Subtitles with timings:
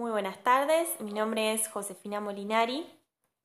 [0.00, 2.86] Muy buenas tardes, mi nombre es Josefina Molinari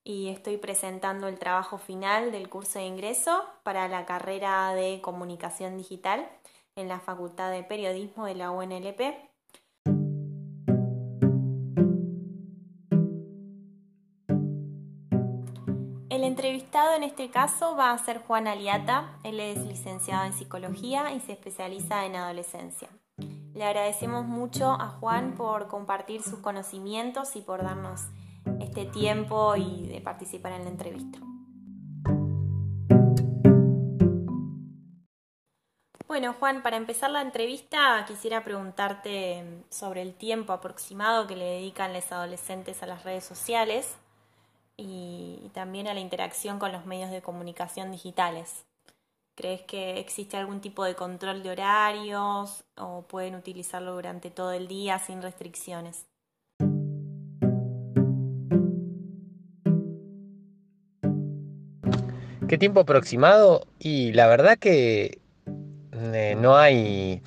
[0.05, 5.75] y estoy presentando el trabajo final del curso de ingreso para la carrera de comunicación
[5.75, 6.25] digital
[6.77, 9.01] en la Facultad de Periodismo de la UNLP.
[16.09, 21.11] El entrevistado en este caso va a ser Juan Aliata, él es licenciado en psicología
[21.11, 22.87] y se especializa en adolescencia.
[23.55, 28.01] Le agradecemos mucho a Juan por compartir sus conocimientos y por darnos
[28.59, 31.19] este tiempo y de participar en la entrevista.
[36.05, 41.93] Bueno, Juan, para empezar la entrevista quisiera preguntarte sobre el tiempo aproximado que le dedican
[41.93, 43.95] los adolescentes a las redes sociales
[44.75, 48.65] y también a la interacción con los medios de comunicación digitales.
[49.37, 54.69] ¿Crees que existe algún tipo de control de horarios o pueden utilizarlo durante todo el
[54.69, 56.05] día sin restricciones?
[62.47, 63.67] ¿Qué tiempo aproximado?
[63.77, 65.19] Y la verdad que
[65.91, 67.21] eh, no hay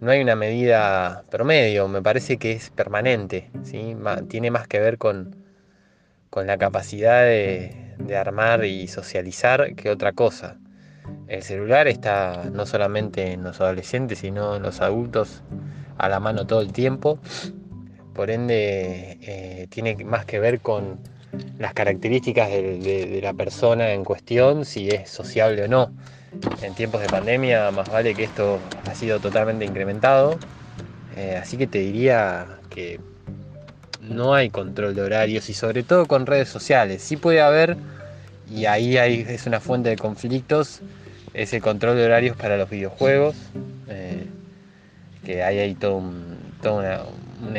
[0.00, 3.94] no hay una medida promedio, me parece que es permanente, ¿sí?
[4.30, 5.36] tiene más que ver con,
[6.30, 10.56] con la capacidad de, de armar y socializar que otra cosa.
[11.30, 15.42] El celular está no solamente en los adolescentes, sino en los adultos
[15.96, 17.20] a la mano todo el tiempo.
[18.14, 20.98] Por ende, eh, tiene más que ver con
[21.56, 25.92] las características de, la persona en cuestión, si es sociable o no.
[26.62, 28.58] En tiempos de pandemia, más vale que esto
[28.90, 30.36] ha sido totalmente incrementado.
[31.16, 32.98] Eh, así que te diría que
[34.00, 37.02] no hay control de horarios y sobre todo con redes sociales.
[37.02, 37.76] Sí puede haber,
[38.50, 40.82] y ahí es una fuente de conflictos,
[41.34, 43.36] es el control de horarios para los videojuegos,
[43.88, 44.26] eh,
[45.24, 47.00] que hay ahí toda una,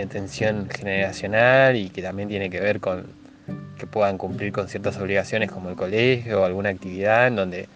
[0.10, 3.06] tensión generacional y que también tiene que ver con
[3.78, 7.68] que puedan cumplir con ciertas obligaciones como el colegio o alguna actividad en donde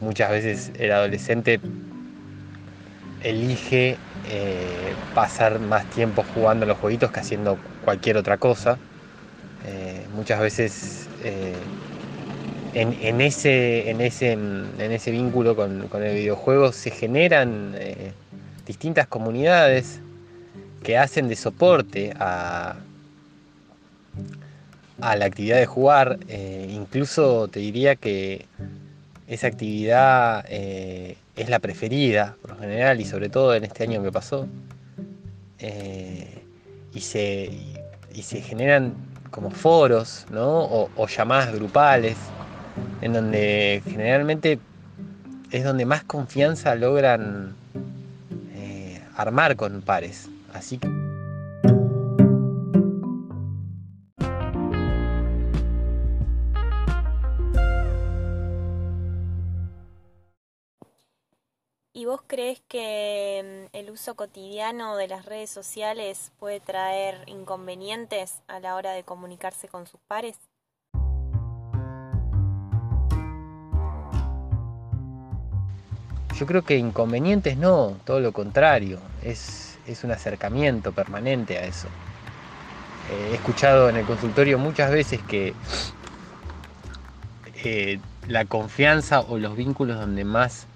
[0.00, 1.60] muchas veces el adolescente
[3.22, 3.98] elige
[4.30, 8.78] eh, pasar más tiempo jugando los jueguitos que haciendo cualquier otra cosa.
[9.66, 11.08] Eh, muchas veces
[12.74, 18.12] en, ese, en, ese, en ese vínculo con, el videojuego se generan eh,
[18.66, 20.00] distintas comunidades
[20.82, 22.76] que hacen de soporte a,
[25.00, 26.18] a la actividad de jugar.
[26.28, 28.46] Eh, incluso te diría que
[29.26, 34.02] esa actividad eh, es la preferida por lo general y sobre todo en este año
[34.02, 34.46] que pasó.
[36.92, 37.50] y, se,
[38.14, 38.94] y, se generan
[39.30, 40.64] como foros ¿no?
[40.96, 42.16] o llamadas grupales
[43.00, 44.58] en donde generalmente
[45.50, 47.54] es donde más confianza logran
[48.54, 50.28] eh, armar con pares.
[50.52, 50.88] Así que...
[61.92, 68.40] ¿Y vos crees que mm, el uso cotidiano de las redes sociales puede traer inconvenientes
[68.48, 70.49] a la hora de comunicarse con sus pares?
[76.40, 81.86] Yo creo que inconvenientes no, todo lo contrario, es, un acercamiento permanente a eso.
[83.10, 85.52] Eh, he escuchado en el consultorio muchas veces que
[87.62, 90.66] eh, la confianza o los vínculos donde más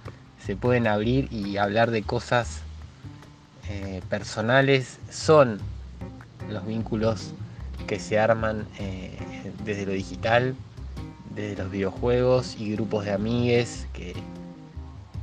[0.45, 2.61] se pueden abrir y hablar de cosas
[3.71, 5.61] eh, personales son
[6.51, 7.33] los vínculos
[7.87, 8.67] que se arman
[9.65, 10.55] desde lo digital,
[11.35, 14.13] desde los videojuegos y grupos de amigues que,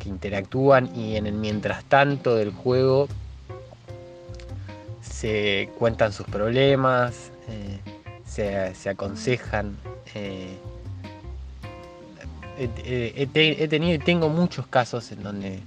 [0.02, 3.08] que interactúan y en el mientras tanto del juego
[5.02, 9.78] se cuentan sus problemas, eh, se, aconsejan.
[10.16, 10.58] Eh,
[12.58, 15.60] he, tenido y tengo muchos casos en donde,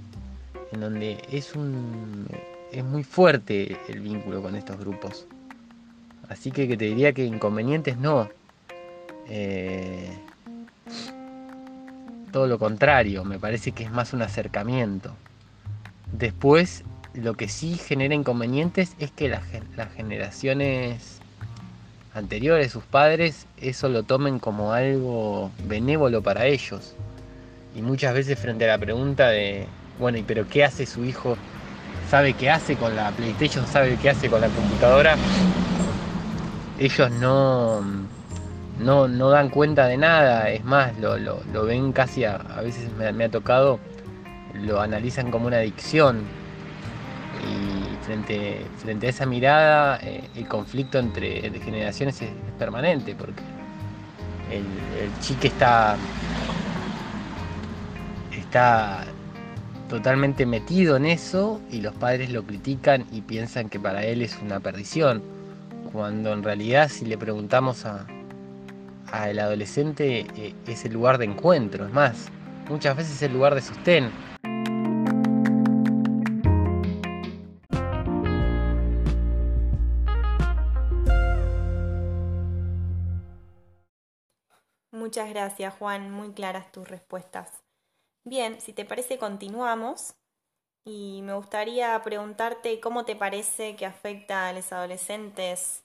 [0.71, 2.27] en donde es, un,
[2.71, 5.25] es muy fuerte el vínculo con estos grupos.
[6.27, 8.27] Así que, te diría que inconvenientes no.
[9.29, 10.09] Eh,
[12.35, 15.15] todo lo contrario, me parece que es más un acercamiento.
[16.11, 16.83] Después,
[17.13, 19.41] lo que sí genera inconvenientes es que las,
[19.95, 21.21] generaciones
[22.13, 26.93] anteriores, sus padres, eso lo tomen como algo benévolo para ellos.
[27.73, 29.65] Y muchas veces frente a la pregunta de,
[29.97, 31.37] bueno, ¿y pero qué hace su hijo?
[32.09, 33.65] ¿Sabe qué hace con la PlayStation?
[33.65, 35.15] ¿Sabe qué hace con la computadora?
[36.79, 37.81] Ellos no,
[38.79, 43.23] no, no dan cuenta de nada, es más, lo, lo, ven casi, a, veces me,
[43.23, 43.79] ha tocado,
[44.53, 46.23] lo analizan como una adicción.
[47.43, 53.41] Y frente, frente a esa mirada, eh, el conflicto entre, generaciones es, permanente, porque
[54.51, 54.65] el,
[55.03, 55.97] el está,
[58.31, 59.05] está
[59.89, 64.37] totalmente metido en eso y los padres lo critican y piensan que para él es
[64.41, 65.21] una perdición,
[65.91, 68.05] cuando en realidad si le preguntamos a,
[69.11, 72.29] al adolescente eh, es el lugar de encuentro, es más,
[72.69, 74.11] muchas veces es el lugar de sostén.
[84.91, 87.63] Muchas gracias Juan, muy claras tus respuestas.
[88.25, 90.15] Bien, si te parece continuamos
[90.83, 95.84] y me gustaría preguntarte cómo te parece que afecta a los adolescentes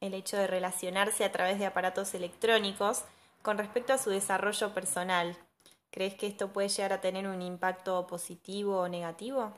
[0.00, 3.02] el hecho de relacionarse a través de aparatos electrónicos
[3.42, 5.36] con respecto a su desarrollo personal.
[5.90, 9.52] ¿Crees que esto puede llegar a tener un impacto positivo o negativo?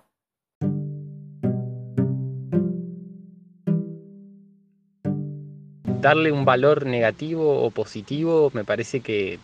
[6.00, 9.38] Darle un valor negativo o positivo me parece que,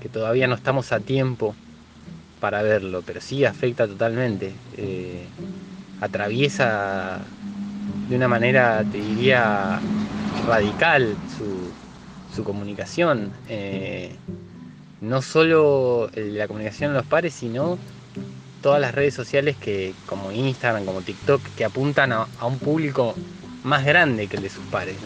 [0.00, 1.54] que todavía no estamos a tiempo
[2.40, 4.52] para verlo, pero sí afecta totalmente.
[4.76, 5.24] Eh,
[6.00, 7.20] atraviesa
[8.08, 9.80] de una manera, te diría,
[10.46, 13.30] radical su, comunicación.
[13.48, 14.14] Eh,
[15.00, 17.78] no solo la comunicación de los pares, sino
[18.60, 23.14] todas las redes sociales que, como Instagram, como TikTok, que apuntan a, un público
[23.62, 24.96] más grande que el de sus pares.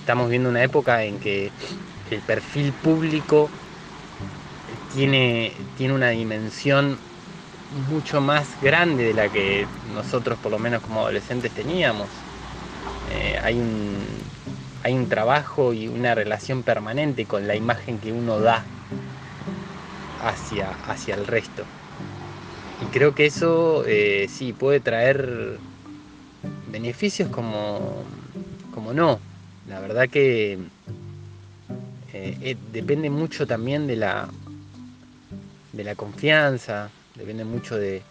[0.00, 1.50] Estamos viendo una época en que
[2.10, 3.50] el perfil público
[4.94, 6.98] tiene, tiene una dimensión
[7.72, 12.08] mucho más grande de la que nosotros por lo menos como adolescentes teníamos.
[13.10, 14.04] Eh, hay, un,
[14.82, 18.64] hay un trabajo y una relación permanente con la imagen que uno da
[20.20, 21.64] hacia, hacia el resto.
[22.80, 25.58] Y creo que eso eh, sí puede traer
[26.70, 28.04] beneficios como,
[28.74, 29.20] como no.
[29.68, 30.58] La verdad que
[32.12, 34.28] eh, depende mucho también de la,
[35.72, 38.02] de la confianza, depende mucho de,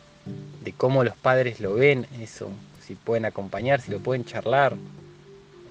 [0.77, 2.49] cómo los padres lo ven, eso,
[2.85, 4.75] si pueden acompañar, si lo pueden charlar.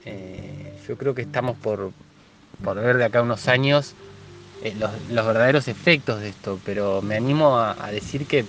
[0.05, 1.93] Eh, yo creo que estamos por,
[2.63, 3.95] ver de acá unos años
[4.63, 8.45] eh, los, verdaderos efectos de esto, pero me animo a, decir que,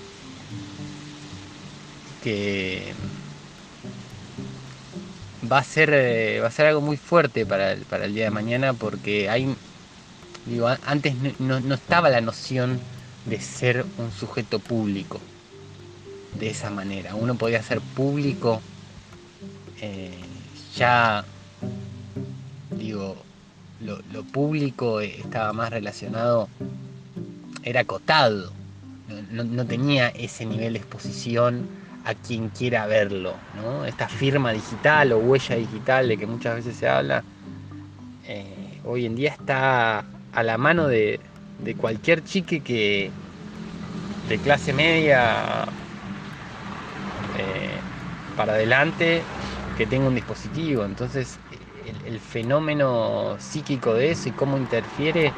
[2.24, 2.94] que
[5.52, 8.26] va a ser eh, va a ser algo muy fuerte para el, para el día
[8.26, 9.54] de mañana porque hay
[10.46, 12.80] digo antes no, no estaba la noción
[13.26, 15.20] de ser un sujeto público
[16.40, 17.16] de esa manera.
[17.16, 18.62] Uno podía ser público
[19.82, 20.12] eh,
[20.76, 21.26] ya,
[22.78, 23.18] digo,
[23.82, 26.50] lo, público estaba más relacionado,
[27.64, 28.54] era acotado,
[29.32, 31.68] no, tenía ese nivel de exposición
[32.06, 33.34] a quien quiera verlo.
[33.56, 33.86] ¿no?
[33.86, 37.24] Esta firma digital o huella digital de que muchas veces se habla,
[38.28, 41.20] eh, hoy en día está a la mano de,
[41.64, 43.12] de cualquier chique que
[44.28, 45.66] de clase media
[47.36, 47.82] eh,
[48.36, 49.24] para adelante
[49.78, 50.86] que tenga un dispositivo.
[50.86, 51.40] Entonces
[51.86, 55.34] el, fenómeno psíquico de eso y cómo interfiere,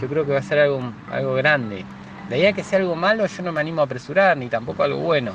[0.00, 1.84] yo creo que va a ser algo, algo grande.
[2.28, 4.82] De ahí a que sea algo malo, yo no me animo a apresurar, ni tampoco
[4.82, 5.32] algo bueno.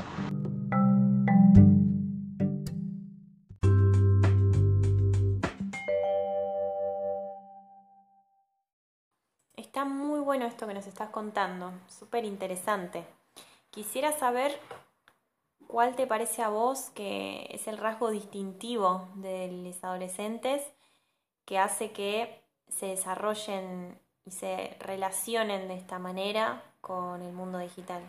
[10.97, 13.03] Estás contando, súper interesante.
[13.69, 14.59] Quisiera saber
[15.67, 20.63] cuál te parece a vos que es el rasgo distintivo de los adolescentes
[21.45, 28.01] que hace que se desarrollen y se relacionen de esta manera con el mundo digital.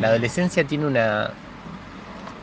[0.00, 1.34] La adolescencia tiene una,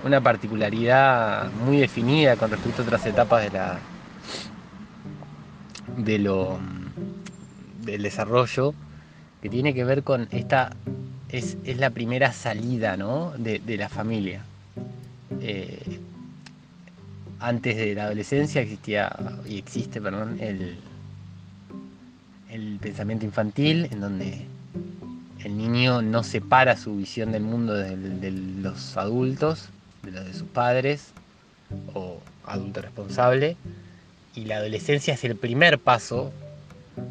[0.03, 3.79] una particularidad muy definida con respecto a otras etapas de la
[5.98, 6.60] de lo
[7.84, 8.74] del desarrollo
[9.42, 10.75] que tiene que ver con esta
[11.30, 12.96] es, la primera salida
[13.38, 14.44] de, la familia
[15.42, 16.00] eh,
[17.39, 19.15] antes de la adolescencia existía
[19.46, 20.77] y existe perdón el,
[22.50, 24.46] el pensamiento infantil en donde
[25.44, 29.70] el niño no separa su visión del mundo de los adultos
[30.03, 31.12] de los de sus padres
[31.94, 33.58] o adulto responsable.
[34.35, 36.31] Y la adolescencia es el primer paso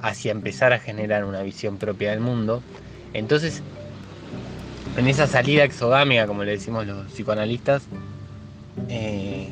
[0.00, 2.62] hacia empezar a generar una visión propia del mundo.
[3.14, 3.62] Entonces,
[4.96, 7.84] en esa salida exogámica, como le decimos los psicoanalistas,
[8.88, 9.50] eh,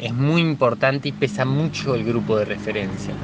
[0.00, 3.14] es muy importante y pesa mucho el grupo de referencia.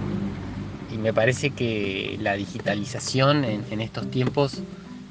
[0.92, 4.62] Y me parece que la digitalización en, estos tiempos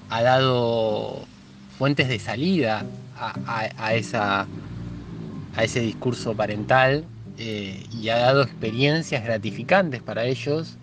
[0.10, 1.26] ha dado
[1.78, 2.86] fuentes de salida
[3.18, 4.48] a, esa,
[5.56, 7.06] a ese discurso parental
[7.38, 10.78] eh, y ha dado experiencias gratificantes para ellos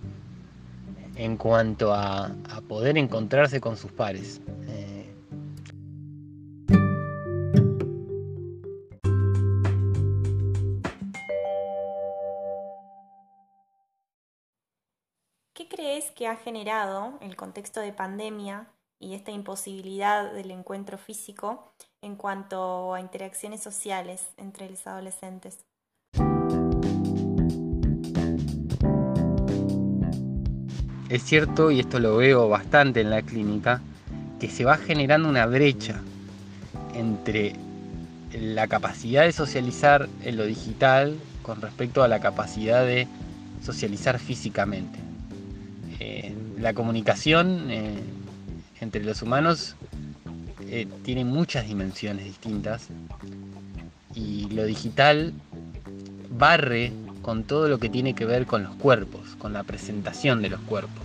[1.16, 2.34] en cuanto a,
[2.68, 4.40] poder encontrarse con sus pares.
[4.68, 5.12] Eh,
[15.54, 21.74] ¿Qué crees que ha generado el contexto de pandemia y esta imposibilidad del encuentro físico
[22.02, 25.58] en cuanto a interacciones sociales entre los adolescentes?
[31.10, 33.82] Es cierto, y esto lo veo bastante en la clínica,
[34.38, 36.00] que se va generando una brecha
[36.94, 37.54] entre
[38.32, 43.08] la capacidad de socializar en lo digital con respecto a la capacidad de
[43.62, 44.98] socializar físicamente.
[45.98, 47.98] Eh, la comunicación eh,
[48.80, 49.74] entre los humanos
[50.68, 52.86] eh, tiene muchas dimensiones distintas
[54.14, 55.32] y lo digital
[56.30, 60.50] barre con todo lo que tiene que ver con los cuerpos, con la presentación de
[60.50, 61.04] los cuerpos.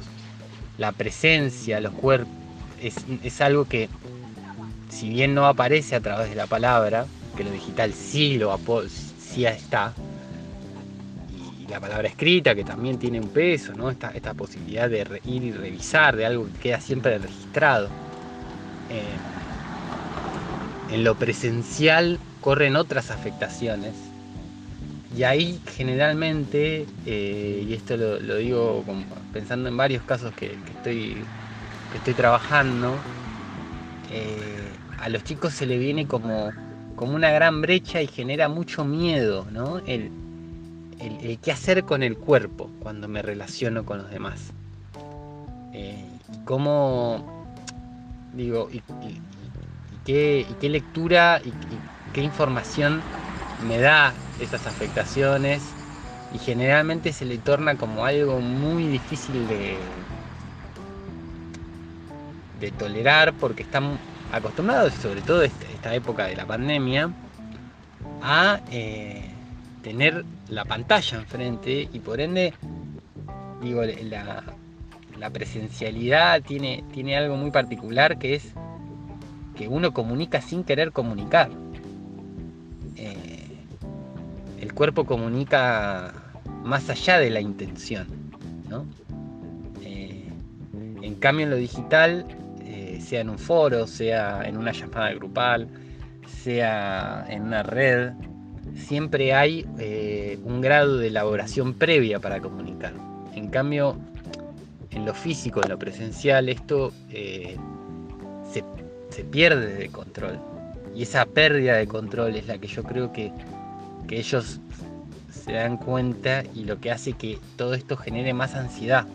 [0.77, 2.34] La presencia, los cuerpos,
[2.81, 3.89] es, algo que,
[4.89, 7.05] si bien no aparece a través de la palabra,
[7.36, 8.57] que lo digital sí lo
[9.19, 9.93] sí está,
[11.62, 13.89] y la palabra escrita, que también tiene un peso, ¿no?
[13.89, 17.88] esta, esta posibilidad de ir y revisar, de algo que queda siempre registrado.
[18.89, 19.34] Eh,
[20.93, 24.04] en lo presencial corren otras afectaciones
[25.15, 28.84] y ahí generalmente, eh, y esto lo, digo
[29.31, 31.17] pensando en varios casos que, estoy,
[31.95, 32.95] estoy trabajando,
[34.12, 34.67] eh,
[35.00, 36.51] a los chicos se le viene como,
[36.95, 39.79] como una gran brecha y genera mucho miedo, ¿no?
[39.86, 40.12] El,
[41.41, 44.51] qué hacer con el cuerpo cuando me relaciono con los demás.
[45.74, 47.45] Eh, y cómo,
[48.34, 48.81] digo, y,
[50.05, 51.51] qué, qué, lectura y
[52.13, 53.01] qué información
[53.67, 55.63] me da esas afectaciones
[56.34, 59.77] y generalmente se le torna como algo muy difícil de,
[62.60, 63.98] de tolerar porque están
[64.32, 67.10] acostumbrados, sobre todo esta, esta época de la pandemia,
[68.22, 69.30] a eh,
[69.82, 72.54] tener la pantalla enfrente y por ende,
[73.62, 74.44] digo, la,
[75.18, 78.51] la presencialidad tiene, tiene algo muy particular que es
[79.56, 81.50] que uno comunica sin querer comunicar
[84.75, 86.13] cuerpo comunica
[86.63, 88.08] más allá de la intención.
[89.84, 90.27] Eh,
[91.01, 92.25] en cambio en lo digital,
[92.62, 95.67] eh, sea en un foro, sea en una llamada grupal,
[96.27, 98.12] sea en una red,
[98.75, 102.94] siempre hay eh, un grado de elaboración previa para comunicar.
[103.34, 103.98] En cambio,
[104.91, 108.63] en lo físico, en lo presencial, esto se,
[109.10, 110.39] se pierde de control.
[110.94, 113.32] Y esa pérdida de control es la que yo creo que
[114.07, 114.59] que ellos
[115.29, 119.05] se dan cuenta y lo que hace que todo esto genere más ansiedad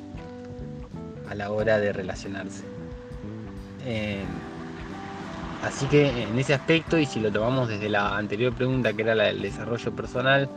[1.28, 2.64] a la hora de relacionarse.
[3.84, 4.22] Eh,
[5.62, 9.14] así que en ese aspecto, y si lo tomamos desde la anterior pregunta que era
[9.14, 10.48] la del desarrollo personal,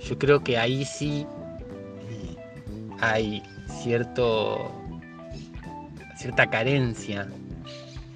[0.00, 1.26] yo creo que ahí sí
[2.08, 2.36] eh,
[3.00, 3.42] hay
[3.82, 4.72] cierto,
[6.16, 7.28] cierta carencia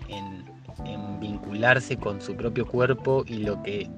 [0.09, 0.45] en,
[0.87, 3.91] en vincularse con su propio cuerpo y lo que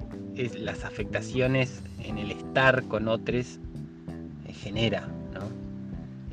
[0.59, 3.59] las afectaciones en el estar con otros
[4.45, 5.07] eh, genera,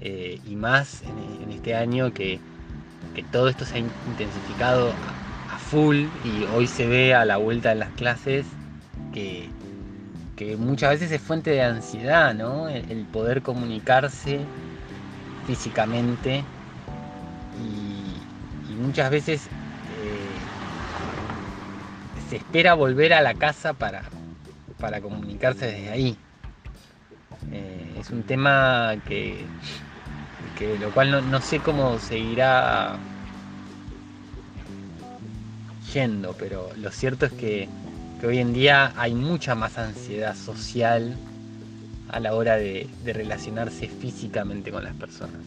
[0.00, 1.02] eh, y más
[1.40, 2.38] en, este año que,
[3.32, 7.76] todo esto se ha intensificado a, full y hoy se ve a la vuelta de
[7.76, 8.44] las clases
[9.12, 9.48] que,
[10.58, 12.68] muchas veces es fuente de ansiedad, ¿no?
[12.68, 14.40] El, poder comunicarse
[15.46, 16.44] físicamente
[17.62, 19.48] y, muchas veces
[22.36, 24.02] espera volver a la casa para,
[24.78, 26.16] para comunicarse desde ahí.
[27.52, 29.44] Eh, es un tema que,
[30.58, 32.96] que lo cual no, sé cómo seguirá
[35.92, 37.68] yendo, pero lo cierto es que,
[38.20, 41.16] que, hoy en día hay mucha más ansiedad social
[42.08, 45.40] a la hora de relacionarse físicamente con las personas.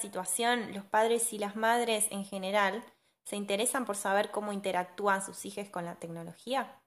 [0.00, 2.82] Situación los padres y las madres en general
[3.24, 6.80] se interesan por saber cómo interactúan sus hijos con la tecnología?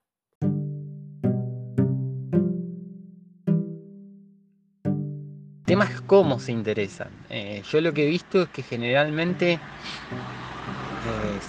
[5.60, 7.10] El tema es cómo se interesan.
[7.30, 9.60] Eh, yo lo que he visto es que generalmente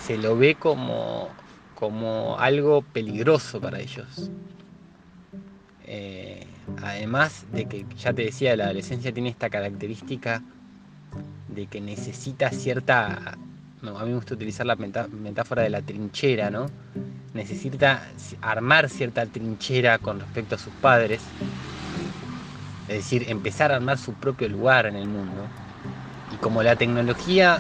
[0.06, 1.30] se lo ve como,
[1.76, 4.32] como algo peligroso para ellos.
[6.82, 10.42] además de que, ya te decía, la adolescencia tiene esta característica
[11.48, 13.38] de que necesita cierta
[13.90, 16.68] a mí me gusta utilizar la metáfora de la trinchera, ¿no?
[17.34, 18.08] Necesita
[18.42, 21.22] armar cierta trinchera con respecto a sus padres,
[22.88, 25.48] es decir, empezar a armar su propio lugar en el mundo.
[26.34, 27.60] Y como la tecnología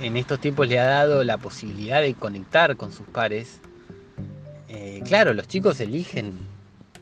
[0.00, 3.60] en estos tiempos le ha dado la posibilidad de conectar con sus pares,
[4.68, 6.38] eh, claro, los chicos eligen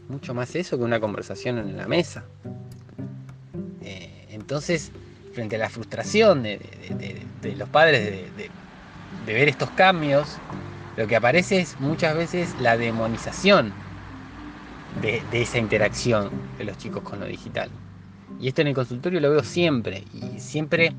[0.09, 2.25] mucho más eso que una conversación en la mesa.
[3.81, 4.93] Eh, entonces,
[5.35, 6.61] frente a la frustración de,
[7.57, 8.50] los padres de,
[9.33, 10.38] ver estos cambios,
[10.97, 13.73] lo que aparece es muchas veces la demonización
[15.03, 17.69] de, esa interacción de los chicos con lo digital.
[18.41, 20.93] Y esto en el consultorio lo veo siempre, y siempre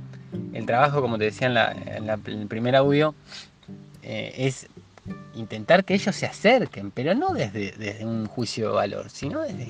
[0.53, 3.15] el trabajo, como te decía en, el primer audio,
[4.03, 4.67] eh, es
[5.33, 9.67] intentar que ellos se acerquen, pero no desde, un juicio de valor, sino desde,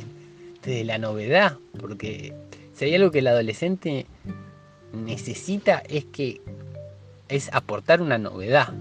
[0.64, 2.34] desde la novedad, porque
[2.74, 4.06] si hay algo que el adolescente
[4.96, 6.42] necesita es que
[7.28, 8.74] es aportar una novedad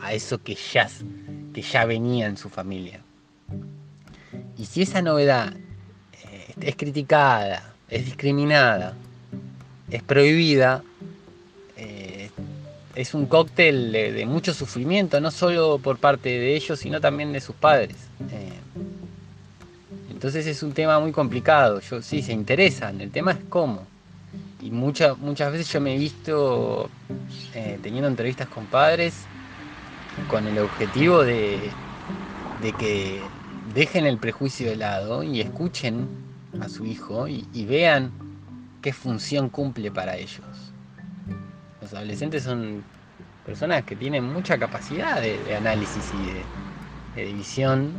[0.00, 0.88] a eso que ya,
[1.54, 3.00] que ya venía en su familia.
[4.58, 5.54] Y si esa novedad
[6.24, 8.94] eh, es criticada, es discriminada,
[9.90, 10.82] es prohibida,
[11.76, 12.30] eh,
[12.94, 17.40] es un cóctel de, mucho sufrimiento, no solo por parte de ellos, sino también de
[17.40, 17.96] sus padres.
[18.30, 18.52] Eh,
[20.10, 21.80] entonces es un tema muy complicado.
[21.80, 23.89] Yo sí se interesan, el tema es cómo
[24.60, 26.90] y muchas muchas veces yo me he visto
[27.54, 29.14] eh, teniendo entrevistas con padres
[30.28, 31.58] con el objetivo de,
[32.62, 33.20] de, que
[33.74, 36.08] dejen el prejuicio de lado y escuchen
[36.60, 38.10] a su hijo y, vean
[38.82, 40.72] qué función cumple para ellos.
[41.80, 42.82] Los adolescentes son
[43.46, 47.92] personas que tienen mucha capacidad de, análisis y de, división,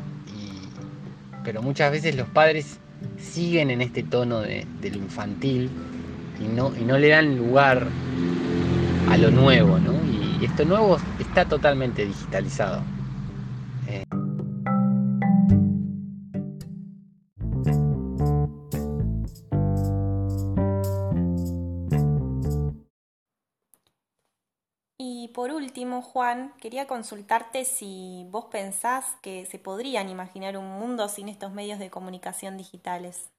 [1.44, 2.78] pero muchas veces los padres
[3.18, 5.72] siguen en este tono de, de lo infantil
[6.44, 7.88] y no, y no le dan lugar
[9.10, 9.94] a lo nuevo, ¿no?
[10.42, 12.82] Y esto nuevo está totalmente digitalizado.
[24.98, 31.08] Y por último, Juan, quería consultarte si vos pensás que se podrían imaginar un mundo
[31.10, 33.30] sin estos medios de comunicación digitales.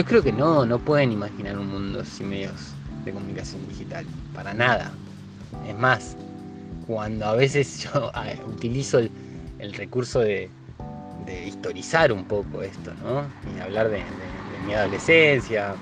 [0.00, 2.72] Yo creo que no, no pueden imaginar un mundo sin medios
[3.04, 4.92] de comunicación digital, para nada.
[5.68, 6.16] Es más,
[6.86, 8.10] cuando a veces yo
[8.46, 10.48] utilizo el, recurso de,
[11.46, 13.24] historizar un poco esto, ¿no?
[13.54, 14.02] Y hablar de,
[14.66, 15.74] mi adolescencia,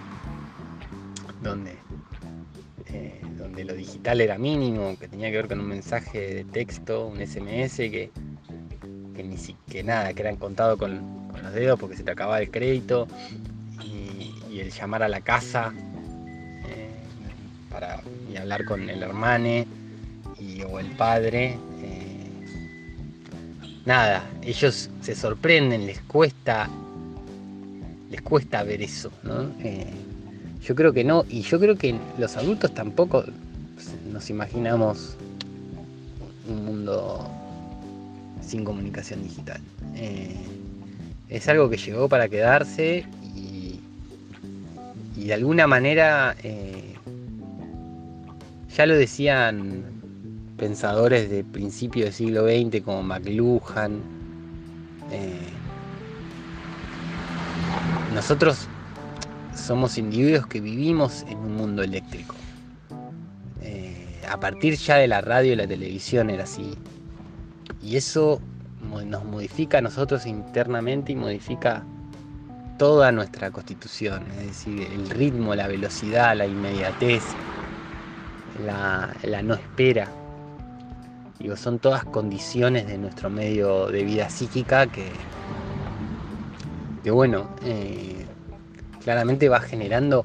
[1.40, 1.76] donde,
[2.86, 7.06] eh, donde lo digital era mínimo, que tenía que ver con un mensaje de texto,
[7.06, 8.10] un SMS, que,
[9.22, 12.50] ni siquiera nada, que eran contados con, con los dedos porque se te acababa el
[12.50, 13.06] crédito
[14.56, 15.72] el llamar a la casa
[16.66, 16.88] eh,
[17.70, 18.00] para
[18.32, 19.66] y hablar con el hermane
[20.38, 21.58] y, o el padre.
[21.82, 22.30] Eh,
[23.84, 26.68] nada, ellos se sorprenden, les cuesta,
[28.10, 29.10] les cuesta ver eso,
[29.60, 29.86] eh,
[30.62, 33.24] yo creo que no, y yo creo que los adultos tampoco
[34.12, 35.16] nos imaginamos
[36.48, 37.30] un mundo
[38.42, 39.60] sin comunicación digital.
[41.28, 43.06] es algo que llegó para quedarse
[45.18, 46.94] y de alguna manera eh,
[48.76, 49.82] ya lo decían
[50.56, 54.00] pensadores de principio del siglo XX como McLuhan.
[55.10, 55.48] Eh,
[58.14, 58.68] nosotros
[59.56, 62.36] somos individuos que vivimos en un mundo eléctrico.
[63.60, 66.76] Eh, a partir ya de la radio y la televisión era así.
[67.82, 68.40] Y eso
[69.04, 71.84] nos modifica a nosotros internamente y modifica
[72.78, 77.24] toda nuestra constitución, es decir, el ritmo, la velocidad, la inmediatez,
[78.64, 80.08] la, no espera.
[81.38, 85.06] Digo, son todas condiciones de nuestro medio de vida psíquica que,
[87.02, 88.24] que bueno, eh,
[89.02, 90.24] claramente va generando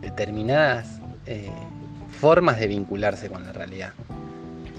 [0.00, 1.50] determinadas eh,
[2.20, 3.92] formas de vincularse con la realidad.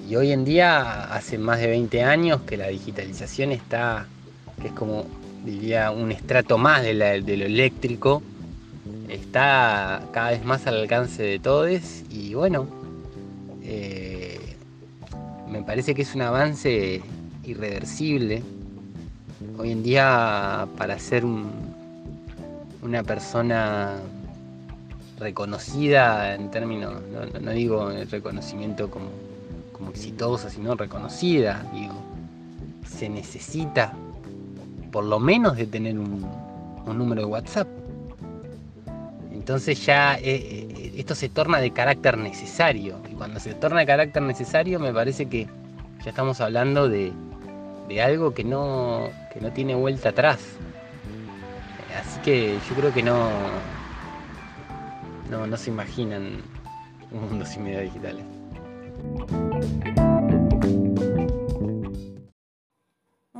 [0.08, 4.08] Y hoy en día, hace más de 20 años que la digitalización está,
[4.60, 5.06] que es como
[5.46, 8.22] diría, un estrato más de, lo eléctrico,
[9.08, 12.68] está cada vez más al alcance de todos y bueno,
[13.64, 14.56] eh,
[15.50, 17.02] me parece que es un avance
[17.44, 18.44] irreversible.
[19.58, 21.24] Hoy en día para ser
[22.82, 23.96] una persona
[25.18, 27.02] reconocida en términos,
[27.42, 29.10] no, digo reconocimiento como,
[29.74, 31.96] como exitosa, sino reconocida, digo,
[32.88, 33.94] se necesita
[34.92, 36.26] por lo menos de tener un,
[36.86, 37.68] un número de WhatsApp.
[39.32, 43.00] Entonces ya eh, eh, esto se torna de carácter necesario.
[43.10, 45.48] Y cuando se torna de carácter necesario me parece que
[46.04, 47.12] ya estamos hablando de,
[47.88, 50.40] de algo que no, que no tiene vuelta atrás.
[52.00, 53.30] Así que yo creo que no,
[55.30, 56.42] no, no se imaginan
[57.12, 58.24] un mundo sin medios digitales.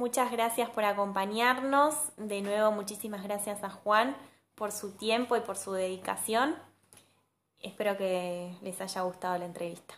[0.10, 1.94] Muchas gracias por acompañarnos.
[2.18, 4.18] De nuevo, muchísimas gracias a Juan
[4.56, 6.56] por su tiempo y por su dedicación.
[7.60, 9.94] Espero que les haya gustado la entrevista.